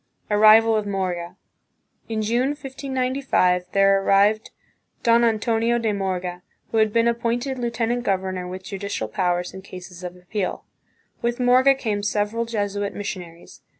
Arrival 0.31 0.75
of 0.75 0.87
Morga. 0.87 1.35
In 2.09 2.23
June, 2.23 2.55
1595, 2.57 3.65
there 3.71 4.01
arrived 4.01 4.49
Don 5.03 5.23
Antonio 5.23 5.77
de 5.77 5.91
Morga, 5.93 6.41
who 6.71 6.77
had 6.77 6.91
been 6.91 7.07
appointed 7.07 7.59
lieutenant 7.59 8.01
governor 8.03 8.47
with 8.47 8.63
judicial 8.63 9.07
powers 9.07 9.53
in 9.53 9.61
cases 9.61 10.03
of 10.03 10.15
appeal. 10.15 10.65
With 11.21 11.39
Morga 11.39 11.75
came 11.75 12.01
several 12.01 12.45
Jesuit 12.45 12.95
missionaries. 12.95 13.61